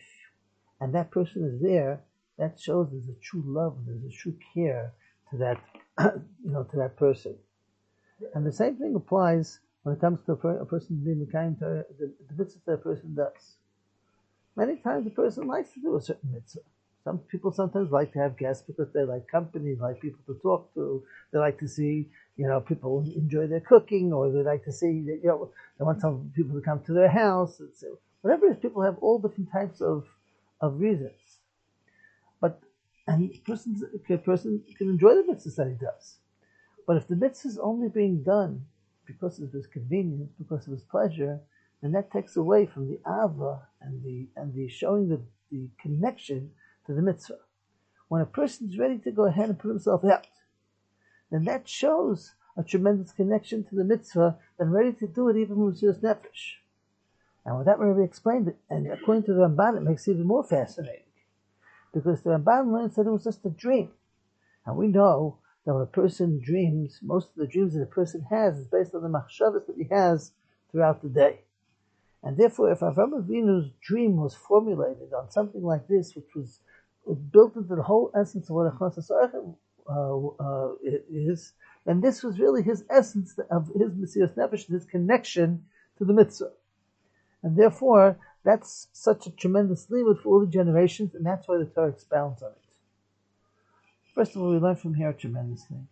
and 0.81 0.93
that 0.93 1.11
person 1.11 1.43
is 1.45 1.61
there, 1.61 2.01
that 2.37 2.59
shows 2.59 2.89
there's 2.91 3.09
a 3.09 3.19
true 3.21 3.43
love, 3.45 3.77
there's 3.85 4.03
a 4.03 4.15
true 4.15 4.35
care 4.53 4.93
to 5.31 5.37
that, 5.37 5.57
you 6.43 6.51
know, 6.51 6.63
to 6.63 6.77
that 6.77 6.97
person. 6.97 7.35
And 8.33 8.45
the 8.45 8.51
same 8.51 8.75
thing 8.77 8.95
applies 8.95 9.59
when 9.83 9.95
it 9.95 10.01
comes 10.01 10.19
to 10.25 10.33
a, 10.33 10.65
person 10.65 11.01
being 11.03 11.27
kind 11.31 11.57
to 11.59 11.85
the, 11.99 12.13
the 12.29 12.35
mitzvah 12.37 12.61
that 12.65 12.73
a 12.73 12.77
person 12.77 13.15
does. 13.15 13.55
Many 14.55 14.77
times 14.77 15.07
a 15.07 15.09
person 15.09 15.47
likes 15.47 15.73
to 15.73 15.81
do 15.81 15.95
a 15.95 16.01
certain 16.01 16.31
mitzvah. 16.31 16.61
Some 17.03 17.17
people 17.17 17.51
sometimes 17.51 17.91
like 17.91 18.13
to 18.13 18.19
have 18.19 18.37
guests 18.37 18.63
because 18.65 18.87
they 18.93 19.03
like 19.03 19.27
company, 19.27 19.75
like 19.79 19.99
people 19.99 20.21
to 20.27 20.39
talk 20.41 20.73
to. 20.75 21.03
They 21.31 21.39
like 21.39 21.59
to 21.59 21.67
see, 21.67 22.07
you 22.37 22.47
know, 22.47 22.61
people 22.61 23.03
enjoy 23.15 23.47
their 23.47 23.59
cooking, 23.59 24.13
or 24.13 24.31
they 24.31 24.41
like 24.41 24.63
to 24.65 24.71
see, 24.71 25.03
that, 25.07 25.19
you 25.21 25.27
know, 25.27 25.51
they 25.77 25.83
want 25.83 25.99
some 25.99 26.31
people 26.33 26.55
to 26.55 26.61
come 26.61 26.81
to 26.85 26.93
their 26.93 27.09
house. 27.09 27.61
So 27.75 27.99
whatever 28.21 28.45
it 28.45 28.51
is, 28.51 28.57
people 28.61 28.83
have 28.83 28.97
all 28.99 29.19
different 29.19 29.51
types 29.51 29.81
of, 29.81 30.05
of 30.63 30.79
reasons. 30.79 31.39
But 32.39 32.61
and 33.05 33.29
a 33.29 33.37
person, 33.39 33.81
a 34.09 34.17
person 34.17 34.63
can 34.77 34.89
enjoy 34.89 35.15
the 35.15 35.23
mitzvahs 35.23 35.57
that 35.57 35.67
he 35.67 35.73
does. 35.73 36.17
But 36.87 36.97
if 36.97 37.07
the 37.07 37.17
mitzvah 37.17 37.49
is 37.49 37.59
only 37.59 37.89
being 37.89 38.23
done 38.23 38.65
because 39.05 39.39
of 39.41 39.51
his 39.51 39.67
convenience, 39.67 40.31
because 40.37 40.65
of 40.65 40.71
his 40.71 40.83
pleasure, 40.83 41.39
then 41.81 41.91
that 41.91 42.11
takes 42.11 42.37
away 42.37 42.65
from 42.65 42.87
the 42.87 42.99
ava 43.05 43.67
and 43.81 44.01
the 44.03 44.27
and 44.37 44.53
the 44.53 44.69
showing 44.69 45.09
the, 45.09 45.19
the 45.51 45.67
connection 45.81 46.51
to 46.87 46.93
the 46.93 47.01
mitzvah. 47.01 47.39
When 48.07 48.21
a 48.21 48.25
person 48.25 48.69
is 48.69 48.79
ready 48.79 48.99
to 48.99 49.11
go 49.11 49.25
ahead 49.25 49.49
and 49.49 49.59
put 49.59 49.69
himself 49.69 50.05
out, 50.05 50.27
then 51.29 51.43
that 51.43 51.67
shows 51.67 52.35
a 52.55 52.63
tremendous 52.63 53.11
connection 53.11 53.65
to 53.65 53.75
the 53.75 53.83
mitzvah 53.83 54.37
and 54.59 54.71
ready 54.71 54.93
to 54.93 55.07
do 55.07 55.27
it 55.27 55.35
even 55.35 55.57
with 55.57 55.81
his 55.81 55.97
nefesh. 55.97 56.62
And 57.45 57.57
with 57.57 57.65
that, 57.67 57.79
Rabbi 57.79 58.01
explained 58.01 58.47
it, 58.47 58.57
and 58.69 58.91
according 58.91 59.23
to 59.23 59.33
the 59.33 59.41
Ramban, 59.41 59.77
it 59.77 59.83
makes 59.83 60.07
it 60.07 60.11
even 60.11 60.25
more 60.25 60.43
fascinating. 60.43 61.03
Because 61.93 62.21
the 62.21 62.29
Ramban 62.31 62.71
learns 62.71 62.95
that 62.95 63.05
it 63.05 63.11
was 63.11 63.25
just 63.25 63.45
a 63.45 63.49
dream. 63.49 63.91
And 64.65 64.77
we 64.77 64.87
know 64.87 65.39
that 65.65 65.73
when 65.73 65.83
a 65.83 65.87
person 65.87 66.41
dreams, 66.43 66.99
most 67.01 67.29
of 67.29 67.35
the 67.35 67.47
dreams 67.47 67.73
that 67.73 67.81
a 67.81 67.85
person 67.85 68.25
has 68.29 68.57
is 68.57 68.67
based 68.67 68.95
on 68.95 69.01
the 69.03 69.09
machshavas 69.09 69.67
that 69.67 69.75
he 69.77 69.87
has 69.91 70.31
throughout 70.71 71.01
the 71.01 71.09
day. 71.09 71.41
And 72.23 72.37
therefore, 72.37 72.71
if 72.71 72.79
Avram 72.79 73.11
Avinu's 73.11 73.69
dream 73.81 74.15
was 74.15 74.33
formulated 74.33 75.13
on 75.13 75.29
something 75.29 75.61
like 75.61 75.87
this, 75.87 76.15
which 76.15 76.33
was 76.35 76.61
built 77.31 77.57
into 77.57 77.75
the 77.75 77.83
whole 77.83 78.11
essence 78.15 78.49
of 78.49 78.55
what 78.55 78.73
Achnas 78.73 79.11
uh, 79.11 80.43
uh, 80.43 80.71
is, 80.81 81.51
then 81.85 81.99
this 81.99 82.23
was 82.23 82.39
really 82.39 82.63
his 82.63 82.85
essence 82.89 83.37
of 83.51 83.67
his 83.77 83.91
Mesiras 83.91 84.35
Nefesh, 84.35 84.71
his 84.71 84.85
connection 84.85 85.65
to 85.97 86.05
the 86.05 86.13
mitzvah. 86.13 86.51
And 87.43 87.57
therefore, 87.57 88.17
that's 88.43 88.87
such 88.93 89.27
a 89.27 89.31
tremendous 89.31 89.89
limit 89.89 90.21
for 90.21 90.29
all 90.29 90.39
the 90.39 90.51
generations, 90.51 91.13
and 91.13 91.25
that's 91.25 91.47
why 91.47 91.57
the 91.57 91.65
Torah 91.65 91.89
expounds 91.89 92.41
on 92.41 92.51
it. 92.51 92.57
First 94.15 94.35
of 94.35 94.41
all, 94.41 94.51
we 94.51 94.57
learn 94.57 94.77
from 94.77 94.93
here 94.95 95.09
a 95.09 95.13
tremendous 95.13 95.65
thing. 95.65 95.87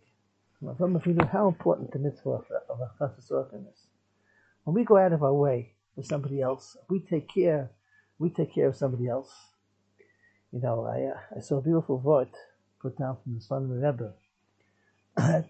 From 0.60 0.96
how 1.32 1.48
important 1.48 1.92
the 1.92 1.98
mitzvah 1.98 2.30
of 2.30 2.46
Achnas 3.00 3.18
is. 3.18 3.86
When 4.64 4.74
we 4.74 4.84
go 4.84 4.96
out 4.96 5.12
of 5.12 5.22
our 5.22 5.34
way 5.34 5.72
for 5.94 6.04
somebody 6.04 6.40
else, 6.40 6.76
we 6.88 7.00
take 7.00 7.28
care, 7.28 7.70
we 8.18 8.30
take 8.30 8.54
care 8.54 8.68
of 8.68 8.76
somebody 8.76 9.08
else. 9.08 9.32
You 10.52 10.60
know, 10.60 10.84
I, 10.84 11.02
uh, 11.02 11.38
I 11.38 11.40
saw 11.40 11.58
a 11.58 11.62
beautiful 11.62 11.98
word 11.98 12.28
put 12.80 12.96
down 12.96 13.16
from 13.22 13.34
the 13.34 13.40
son 13.40 13.64
of 13.64 13.68
the 13.70 13.74
Rebbe 13.76 14.12
that, 15.16 15.48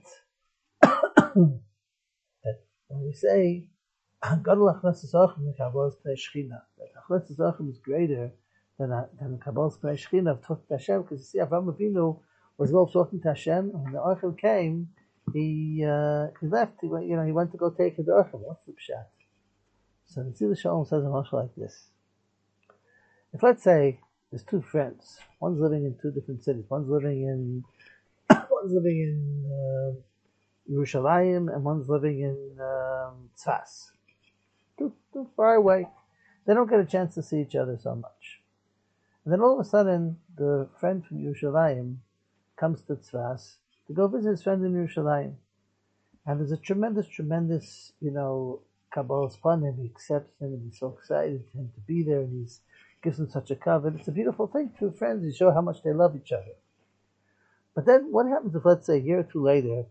that 0.81 2.61
when 2.89 3.05
we 3.05 3.13
say 3.13 3.69
Gadol 4.23 4.73
Achnas 4.73 5.05
Zachem 5.05 5.53
Kabbalas 5.59 5.97
Pnei 6.05 6.17
Shechina, 6.17 6.63
that 6.79 6.89
Achnas 7.03 7.35
Zachem 7.35 7.69
is 7.69 7.79
greater 7.79 8.33
than 8.79 8.91
than 9.21 9.39
Kabbalas 9.39 9.79
Pnei 9.81 9.99
Shechina 9.99 10.31
of 10.33 10.47
Tok 10.47 10.63
Hashem, 10.71 11.03
because 11.03 11.19
you 11.19 11.25
see 11.25 11.39
Avraham 11.39 11.75
Avinu 11.75 12.21
was 12.57 12.71
well 12.71 12.87
talking 12.87 13.21
to 13.21 13.29
Hashem, 13.29 13.71
and 13.75 13.83
when 13.83 13.93
the 13.93 14.01
Archel 14.01 14.33
came, 14.33 14.89
he 15.33 15.85
uh, 15.85 16.29
he 16.41 16.47
left. 16.47 16.75
He 16.81 16.87
went, 16.87 17.07
you 17.07 17.17
know, 17.17 17.25
he 17.25 17.33
went 17.33 17.51
to 17.53 17.59
go 17.59 17.71
take 17.71 17.97
the 17.97 18.13
Archel. 18.13 18.41
What's 18.41 18.65
the 18.65 18.73
pshat? 18.73 19.07
So 20.05 20.23
the 20.23 20.31
Tzila 20.31 20.59
Shalom 20.59 20.85
says 20.85 21.05
a 21.05 21.09
much 21.09 21.33
like 21.33 21.55
this. 21.57 21.89
If 23.33 23.43
let's 23.43 23.65
say 23.65 23.99
there's 24.31 24.45
two 24.45 24.63
friends, 24.63 25.19
one's 25.41 25.61
living 25.61 25.85
in 25.85 25.97
two 26.01 26.13
different 26.13 26.45
cities. 26.45 26.65
One's 26.69 26.89
living 26.89 27.23
in 27.23 27.65
one's 28.51 28.73
living 28.73 29.01
in 29.01 29.51
uh, 29.51 30.73
Yerushalayim, 30.73 31.53
and 31.53 31.65
one's 31.65 31.89
living 31.89 32.21
in 32.21 32.57
um, 32.61 33.31
Tzfas. 33.37 33.91
Too, 35.13 35.29
far 35.37 35.55
away. 35.55 35.89
They 36.47 36.55
don't 36.55 36.71
get 36.71 36.81
a 36.81 36.87
chance 36.87 37.15
to 37.15 37.23
see 37.23 37.41
each 37.41 37.55
other 37.55 37.79
so 37.81 37.95
much. 37.95 38.41
And 39.25 39.33
then 39.33 39.41
all 39.41 39.59
of 39.59 39.65
a 39.65 39.69
sudden, 39.69 40.19
the 40.37 40.69
friend 40.81 41.05
from 41.05 41.19
Yerushalayim 41.19 41.97
comes 42.57 42.83
to 42.83 42.97
Tzfas 42.97 43.57
to 43.87 43.93
go 43.93 44.09
visit 44.09 44.31
his 44.31 44.43
friend 44.43 44.65
in 44.65 44.73
Yerushalayim. 44.73 45.35
And 46.27 46.41
there's 46.41 46.53
a 46.53 46.57
tremendous, 46.57 47.07
tremendous, 47.09 47.93
you 48.01 48.11
know, 48.11 48.63
Kabbalah's 48.95 49.37
fun, 49.37 49.65
and 49.65 49.79
he 49.79 49.87
accepts 49.87 50.41
him, 50.41 50.53
and 50.53 50.63
he's 50.65 50.79
so 50.79 50.97
excited 50.99 51.45
for 51.51 51.59
him 51.59 51.71
to 51.75 51.81
be 51.81 52.03
there, 52.03 52.21
and 52.21 52.33
he 52.33 52.53
gives 53.03 53.19
him 53.19 53.29
such 53.29 53.51
a 53.51 53.57
cover. 53.57 53.89
It's 53.89 54.09
a 54.09 54.13
beautiful 54.13 54.47
thing. 54.47 54.73
Two 54.79 54.93
friends, 54.93 55.25
you 55.25 55.33
show 55.33 55.53
how 55.53 55.63
much 55.63 55.83
they 55.83 55.93
love 55.93 56.15
each 56.17 56.33
other. 56.33 56.55
But 57.75 57.87
then 57.87 58.13
what 58.13 58.27
happens 58.29 58.55
if, 58.55 58.65
let's 58.65 58.87
say, 58.87 58.99
a 58.99 59.03
year 59.03 59.21
or 59.21 59.25
two 59.25 59.43
later, 59.43 59.85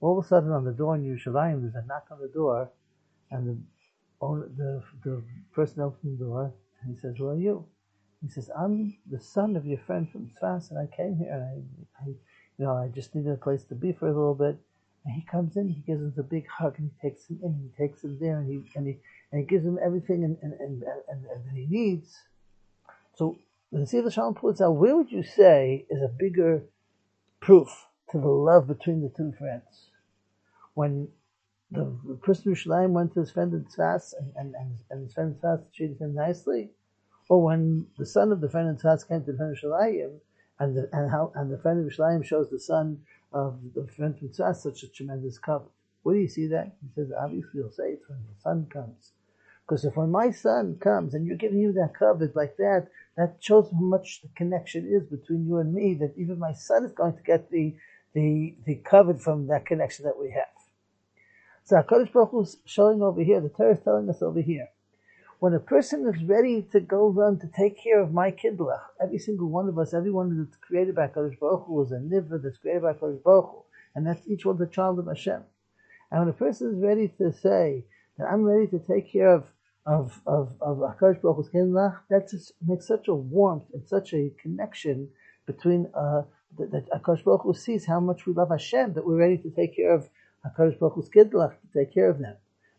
all 0.00 0.18
of 0.18 0.24
a 0.24 0.28
sudden 0.28 0.50
on 0.50 0.64
the 0.64 0.72
door 0.72 0.96
in 0.96 1.02
Yerushalayim, 1.02 1.60
there's 1.60 1.74
a 1.74 1.86
knock 1.86 2.06
on 2.10 2.20
the 2.20 2.28
door, 2.28 2.70
and 3.30 3.46
the, 3.46 3.58
owner, 4.20 4.48
the, 4.56 4.82
the 5.04 5.22
person 5.52 5.82
opens 5.82 6.18
the 6.18 6.24
door, 6.24 6.52
and 6.82 6.94
he 6.94 7.00
says, 7.00 7.14
who 7.18 7.28
are 7.28 7.36
you? 7.36 7.64
He 8.22 8.28
says, 8.28 8.50
I'm 8.56 8.98
the 9.10 9.20
son 9.20 9.56
of 9.56 9.64
your 9.64 9.78
friend 9.86 10.10
from 10.10 10.30
Tzfas, 10.30 10.70
and 10.70 10.78
I 10.78 10.94
came 10.94 11.16
here, 11.16 11.32
and 11.32 11.42
I, 11.42 12.04
I, 12.04 12.06
you 12.08 12.64
know, 12.64 12.76
I 12.76 12.88
just 12.88 13.14
needed 13.14 13.32
a 13.32 13.36
place 13.36 13.64
to 13.64 13.74
be 13.74 13.92
for 13.92 14.06
a 14.06 14.12
little 14.12 14.34
bit. 14.34 14.58
And 15.06 15.14
he 15.14 15.22
comes 15.22 15.56
in, 15.56 15.68
he 15.68 15.80
gives 15.80 16.02
him 16.02 16.12
a 16.18 16.22
big 16.22 16.46
hug, 16.46 16.74
and 16.78 16.90
he 16.90 17.08
takes 17.08 17.26
him 17.26 17.40
in, 17.42 17.70
he 17.74 17.82
takes 17.82 18.04
him 18.04 18.18
there, 18.20 18.38
and 18.38 18.46
he 18.46 18.70
and 18.76 18.86
he 18.86 18.98
and 19.32 19.40
he 19.40 19.46
gives 19.46 19.64
him 19.64 19.78
everything 19.82 20.24
and 20.24 20.36
and 20.42 20.52
and, 20.60 20.82
and, 21.08 21.24
and 21.24 21.44
that 21.46 21.54
he 21.54 21.66
needs. 21.70 22.14
So 23.14 23.38
the 23.72 23.78
Sivla 23.78 24.12
Shalom 24.12 24.34
puts 24.34 24.60
out, 24.60 24.72
where 24.72 24.94
would 24.94 25.10
you 25.10 25.22
say 25.22 25.86
is 25.88 26.02
a 26.02 26.08
bigger 26.08 26.64
proof 27.40 27.86
to 28.10 28.18
the 28.18 28.28
love 28.28 28.66
between 28.66 29.00
the 29.00 29.08
two 29.08 29.32
friends? 29.38 29.90
When 30.74 31.08
the, 31.70 32.18
person 32.22 32.52
Yerushalayim 32.52 32.90
went 32.90 33.14
to 33.14 33.20
his 33.20 33.30
friend 33.30 33.52
in 33.52 33.64
Tzfas, 33.64 34.14
and, 34.18 34.32
and, 34.36 34.54
and, 34.54 34.78
and 34.90 35.04
his 35.04 35.14
friend 35.14 35.34
in 35.34 35.40
Tzfas 35.40 35.62
treated 35.74 36.00
him 36.00 36.14
nicely, 36.14 36.70
or 37.28 37.42
when 37.42 37.86
the 37.98 38.06
son 38.06 38.32
of 38.32 38.40
the 38.40 38.48
friend 38.48 38.68
in 38.68 38.76
Tzfas 38.76 39.06
came 39.06 39.24
to 39.24 39.32
the 39.32 39.38
friend 39.38 39.56
of 39.56 39.62
Shalayim, 39.62 40.18
and 40.58 40.76
the, 40.76 40.88
and 40.92 41.10
how 41.10 41.32
and 41.36 41.50
the 41.50 41.58
friend 41.58 41.84
of 41.84 41.92
Shalayim 41.92 42.24
shows 42.24 42.50
the 42.50 42.60
son 42.60 43.00
of 43.32 43.58
the 43.74 43.86
friend 43.86 44.18
from 44.18 44.28
Tzfas 44.28 44.56
such 44.56 44.82
a 44.82 44.88
tremendous 44.88 45.38
cover. 45.38 45.66
Where 46.02 46.14
do 46.14 46.20
you 46.20 46.28
see 46.28 46.46
that? 46.48 46.72
He 46.82 46.88
says, 46.94 47.12
obviously 47.18 47.50
you'll 47.54 47.70
say 47.70 47.90
it's 47.92 48.08
when 48.08 48.18
the 48.18 48.40
son 48.40 48.66
comes. 48.72 49.12
Because 49.66 49.84
if 49.84 49.96
when 49.96 50.10
my 50.10 50.30
son 50.32 50.76
comes 50.80 51.14
and 51.14 51.24
you're 51.24 51.36
giving 51.36 51.62
him 51.62 51.74
that 51.74 51.94
covet 51.96 52.34
like 52.34 52.56
that, 52.56 52.88
that 53.16 53.36
shows 53.38 53.70
how 53.70 53.78
much 53.78 54.20
the 54.22 54.28
connection 54.34 54.88
is 54.92 55.04
between 55.04 55.46
you 55.46 55.58
and 55.58 55.72
me, 55.72 55.94
that 55.94 56.14
even 56.16 56.38
my 56.38 56.52
son 56.52 56.84
is 56.84 56.92
going 56.92 57.16
to 57.16 57.22
get 57.22 57.50
the 57.50 57.76
the 58.12 58.56
the 58.66 58.74
covet 58.76 59.22
from 59.22 59.46
that 59.46 59.66
connection 59.66 60.04
that 60.06 60.18
we 60.18 60.30
have. 60.30 60.59
So 61.64 61.76
HaKadosh 61.76 62.12
Baruch 62.12 62.30
Hu 62.30 62.42
is 62.42 62.56
showing 62.64 63.02
over 63.02 63.22
here, 63.22 63.40
the 63.40 63.48
Torah 63.48 63.74
is 63.74 63.80
telling 63.84 64.08
us 64.08 64.22
over 64.22 64.40
here, 64.40 64.68
when 65.40 65.54
a 65.54 65.60
person 65.60 66.06
is 66.06 66.22
ready 66.24 66.62
to 66.72 66.80
go 66.80 67.08
run 67.08 67.38
to 67.38 67.46
take 67.46 67.82
care 67.82 68.00
of 68.00 68.12
my 68.12 68.30
kiddush, 68.30 68.80
every 69.02 69.18
single 69.18 69.48
one 69.48 69.68
of 69.68 69.78
us, 69.78 69.94
everyone 69.94 70.36
that's 70.36 70.56
created 70.56 70.94
by 70.94 71.06
Kadosh 71.06 71.38
Baruch 71.38 71.66
Hu 71.66 71.82
is 71.82 71.92
a 71.92 71.96
nivra 71.96 72.42
that's 72.42 72.58
created 72.58 72.82
by 72.82 72.92
Kadosh 72.92 73.22
Baruch 73.22 73.50
Hu, 73.50 73.62
and 73.94 74.06
that's 74.06 74.26
each 74.28 74.44
one 74.44 74.58
the 74.58 74.66
child 74.66 74.98
of 74.98 75.06
Hashem. 75.06 75.42
And 76.10 76.20
when 76.20 76.28
a 76.28 76.34
person 76.34 76.74
is 76.74 76.82
ready 76.82 77.08
to 77.18 77.32
say 77.32 77.84
that 78.18 78.26
I'm 78.26 78.42
ready 78.42 78.66
to 78.66 78.78
take 78.80 79.10
care 79.10 79.32
of 79.32 79.44
of 79.86 80.20
of 80.26 80.52
of 80.60 80.78
Hakadosh 80.78 81.22
Baruch 81.22 81.36
Hu's 81.36 81.48
kiddush, 81.48 81.94
that 82.10 82.28
just 82.30 82.52
makes 82.66 82.86
such 82.86 83.08
a 83.08 83.14
warmth 83.14 83.64
and 83.72 83.86
such 83.88 84.12
a 84.12 84.30
connection 84.42 85.08
between 85.46 85.88
uh, 85.94 86.22
that, 86.58 86.70
that 86.72 86.90
Hakadosh 86.90 87.24
Baruch 87.24 87.42
Hu 87.44 87.54
sees 87.54 87.86
how 87.86 88.00
much 88.00 88.26
we 88.26 88.34
love 88.34 88.50
Hashem 88.50 88.92
that 88.92 89.06
we're 89.06 89.16
ready 89.16 89.38
to 89.38 89.50
take 89.50 89.74
care 89.76 89.94
of 89.94 90.06
Hakadosh 90.44 90.78
Baruch 90.78 90.94
Hu's 90.94 91.08
kiddush 91.08 91.54
to 91.54 91.78
take 91.78 91.92
care 91.92 92.08
of 92.08 92.18
them. 92.18 92.36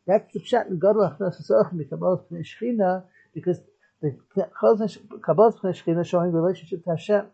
That's 0.08 0.32
the 0.34 0.40
pshat 0.40 0.70
in 0.70 0.80
Gadol 0.80 1.10
Achnas 1.10 1.40
Yisrochim 1.42 1.88
Kabbalah 1.90 2.24
Pnei 2.32 2.44
Shechina 2.44 3.04
because 3.34 3.60
the 4.02 4.18
Kabbalah 4.36 5.54
Pnei 5.54 5.74
Shechina 5.76 6.06
showing 6.06 6.32
relationship 6.32 6.84
to 6.84 6.92
Hashem. 6.92 7.28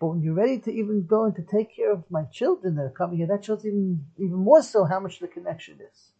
But 0.00 0.06
when 0.06 0.22
you're 0.22 0.34
ready 0.34 0.58
to 0.60 0.72
even 0.72 1.06
go 1.06 1.24
and 1.24 1.34
to 1.36 1.42
take 1.42 1.74
care 1.74 1.92
of 1.92 2.04
my 2.10 2.24
children 2.32 2.76
that 2.76 2.82
are 2.82 2.90
coming 2.90 3.18
here, 3.18 3.26
that 3.26 3.44
shows 3.44 3.66
even 3.66 4.06
even 4.16 4.36
more 4.36 4.62
so 4.62 4.84
how 4.84 5.00
much 5.00 5.18
the 5.18 5.28
connection 5.28 5.80
is. 5.80 6.12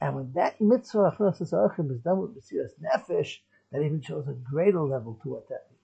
And 0.00 0.14
when 0.14 0.32
that 0.34 0.60
mitzvah 0.60 1.14
Achnas 1.18 1.42
Yisrochim 1.42 1.90
is 1.92 2.00
done 2.00 2.20
with 2.20 2.36
Mesiras 2.36 2.72
Nefesh, 2.80 3.38
that 3.72 3.82
even 3.82 4.00
shows 4.00 4.28
a 4.28 4.32
greater 4.32 4.80
level 4.80 5.18
to 5.22 5.28
what 5.28 5.48
that 5.48 5.66
means. 5.70 5.78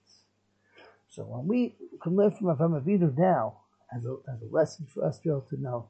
So 1.09 1.23
when 1.23 1.47
we 1.47 1.75
can 2.01 2.15
learn 2.15 2.31
from 2.31 2.47
Avram 2.47 2.81
Avinu 2.81 3.15
now, 3.15 3.57
as 3.95 4.03
a, 4.05 4.15
as 4.33 4.41
a 4.41 4.53
lesson 4.53 4.87
for 4.91 5.05
us 5.05 5.17
to 5.17 5.23
be 5.23 5.29
able 5.29 5.41
to 5.49 5.61
know 5.61 5.89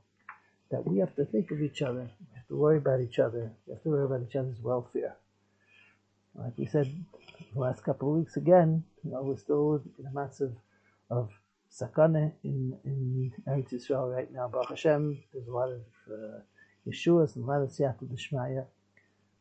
that 0.75 0.85
we 0.85 0.99
have 0.99 1.15
to 1.15 1.23
think 1.23 1.51
of 1.51 1.61
each 1.61 1.81
other 1.81 2.09
We 2.19 2.35
have 2.35 2.47
to 2.47 2.57
worry 2.57 2.77
about 2.77 2.99
each 2.99 3.19
other. 3.19 3.49
We 3.65 3.73
have 3.73 3.83
to 3.83 3.89
worry 3.89 4.05
about 4.05 4.27
each 4.27 4.35
other's 4.35 4.59
welfare. 4.61 5.15
Like 6.35 6.57
we 6.57 6.65
said 6.65 6.93
the 7.53 7.59
last 7.59 7.81
couple 7.81 8.09
of 8.09 8.19
weeks 8.19 8.35
again, 8.35 8.83
you 9.03 9.11
know, 9.11 9.23
we're 9.23 9.37
still 9.37 9.81
in 9.97 10.05
a 10.05 10.13
massive 10.13 10.53
of 11.09 11.29
sakane 11.71 12.33
in 12.43 12.77
in 12.83 13.31
Eretz 13.47 13.71
Yisrael 13.71 14.13
right 14.13 14.29
now. 14.33 14.49
Baruch 14.49 14.71
Hashem, 14.71 15.23
there's 15.31 15.47
a 15.47 15.57
lot 15.61 15.69
of 15.71 15.83
uh, 16.11 16.39
Yeshua's 16.85 17.37
and 17.37 17.45
Ladas 17.45 17.79
Yata 17.79 18.03
Deshmaya. 18.13 18.65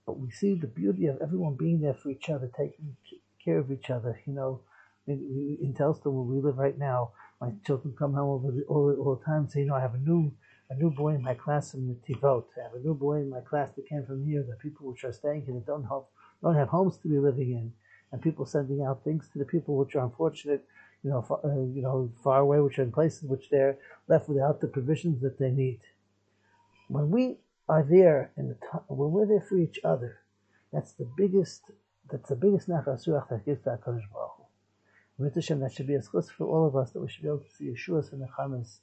But 0.06 0.20
we 0.20 0.30
see 0.30 0.54
the 0.54 0.68
beauty 0.68 1.06
of 1.06 1.18
everyone 1.20 1.56
being 1.56 1.80
there 1.80 1.98
for 2.00 2.10
each 2.10 2.28
other, 2.30 2.48
taking 2.56 2.96
care 3.44 3.58
of 3.58 3.72
each 3.72 3.90
other. 3.90 4.20
You 4.24 4.34
know, 4.34 4.60
in, 5.08 5.18
in 5.60 5.74
Telstar 5.74 6.12
where 6.12 6.30
we 6.32 6.40
live 6.40 6.58
right 6.58 6.78
now, 6.78 7.10
my 7.40 7.50
children 7.66 7.92
come 7.98 8.14
home 8.14 8.30
over 8.36 8.52
the, 8.52 8.62
all, 8.68 8.94
all 9.00 9.16
the 9.16 9.24
time 9.24 9.42
and 9.42 9.50
say, 9.50 9.60
you 9.60 9.66
know, 9.66 9.74
I 9.74 9.80
have 9.80 9.94
a 9.94 9.98
new 9.98 10.32
a 10.74 10.82
new 10.82 10.90
boy 10.90 11.14
in 11.14 11.22
my 11.22 11.34
class 11.34 11.72
the 11.72 11.96
Tivot. 12.06 12.44
I 12.58 12.64
have 12.64 12.74
a 12.74 12.80
new 12.80 12.94
boy 12.94 13.16
in 13.18 13.30
my 13.30 13.40
class 13.40 13.70
that 13.76 13.88
came 13.88 14.04
from 14.04 14.24
here. 14.26 14.42
The 14.42 14.56
people 14.56 14.88
which 14.88 15.04
are 15.04 15.12
staying 15.12 15.44
here 15.44 15.54
that 15.54 15.66
don't 15.66 15.84
have 15.84 16.02
don't 16.42 16.54
have 16.54 16.68
homes 16.68 16.98
to 16.98 17.08
be 17.08 17.18
living 17.18 17.52
in, 17.52 17.72
and 18.12 18.20
people 18.20 18.44
sending 18.44 18.82
out 18.82 19.04
things 19.04 19.28
to 19.32 19.38
the 19.38 19.44
people 19.44 19.76
which 19.76 19.94
are 19.94 20.04
unfortunate, 20.04 20.64
you 21.02 21.10
know, 21.10 21.22
far, 21.22 21.40
uh, 21.44 21.64
you 21.76 21.82
know, 21.82 22.10
far 22.22 22.40
away, 22.40 22.60
which 22.60 22.78
are 22.78 22.82
in 22.82 22.92
places 22.92 23.22
which 23.22 23.48
they're 23.50 23.78
left 24.08 24.28
without 24.28 24.60
the 24.60 24.66
provisions 24.66 25.22
that 25.22 25.38
they 25.38 25.50
need. 25.50 25.80
When 26.88 27.10
we 27.10 27.38
are 27.68 27.82
there 27.82 28.32
in 28.36 28.48
the 28.48 28.56
time, 28.70 28.82
when 28.88 29.10
we're 29.12 29.26
there 29.26 29.46
for 29.48 29.58
each 29.58 29.78
other, 29.84 30.18
that's 30.72 30.92
the 30.92 31.08
biggest. 31.16 31.62
That's 32.10 32.28
the 32.28 32.36
biggest 32.36 32.68
nachasuach 32.68 33.28
that 33.30 33.46
gives 33.46 33.62
to 33.62 33.70
Hakadosh 33.70 34.10
Baruch 34.12 34.32
Hu. 35.16 35.30
That 35.30 35.72
should 35.72 35.86
be 35.86 35.94
a 35.94 36.02
chus 36.02 36.28
for 36.28 36.46
all 36.46 36.66
of 36.66 36.76
us 36.76 36.90
that 36.90 37.00
we 37.00 37.08
should 37.08 37.22
be 37.22 37.28
able 37.28 37.38
to 37.38 37.50
see 37.50 37.72
Yeshua's 37.72 38.12
and 38.12 38.20
the 38.20 38.28
Chamas 38.36 38.80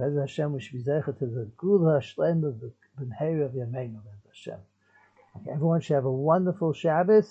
as 0.00 0.16
Hashem, 0.16 0.52
we 0.52 0.60
should 0.60 0.72
be 0.72 0.82
zeichet 0.82 1.18
to 1.18 1.26
the 1.26 1.50
Gula 1.56 2.00
Shlem 2.00 2.44
of 2.46 2.60
the 2.60 2.72
Benheri 2.98 3.44
of 3.44 3.52
Yameinu, 3.52 4.00
Hashem. 4.26 4.58
Okay, 5.36 5.50
everyone 5.50 5.80
should 5.80 5.94
have 5.94 6.04
a 6.04 6.12
wonderful 6.12 6.72
Shabbos. 6.72 7.30